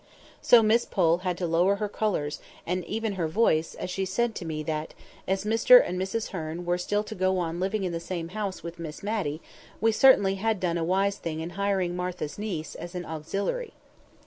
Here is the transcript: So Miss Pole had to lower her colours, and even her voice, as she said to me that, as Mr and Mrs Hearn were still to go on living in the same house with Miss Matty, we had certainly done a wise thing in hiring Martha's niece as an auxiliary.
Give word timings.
So 0.41 0.63
Miss 0.63 0.83
Pole 0.83 1.19
had 1.19 1.37
to 1.37 1.45
lower 1.45 1.75
her 1.75 1.87
colours, 1.87 2.39
and 2.65 2.83
even 2.85 3.13
her 3.21 3.27
voice, 3.27 3.75
as 3.75 3.91
she 3.91 4.03
said 4.03 4.33
to 4.33 4.45
me 4.45 4.63
that, 4.63 4.95
as 5.27 5.43
Mr 5.45 5.79
and 5.87 6.01
Mrs 6.01 6.29
Hearn 6.29 6.65
were 6.65 6.79
still 6.79 7.03
to 7.03 7.13
go 7.13 7.37
on 7.37 7.59
living 7.59 7.83
in 7.83 7.91
the 7.91 7.99
same 7.99 8.29
house 8.29 8.63
with 8.63 8.79
Miss 8.79 9.03
Matty, 9.03 9.41
we 9.79 9.91
had 9.91 9.95
certainly 9.99 10.41
done 10.59 10.79
a 10.79 10.83
wise 10.83 11.17
thing 11.17 11.39
in 11.39 11.51
hiring 11.51 11.95
Martha's 11.95 12.39
niece 12.39 12.73
as 12.73 12.95
an 12.95 13.05
auxiliary. 13.05 13.73